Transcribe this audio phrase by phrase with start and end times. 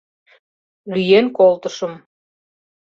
[0.93, 1.93] Лӱен колтышым.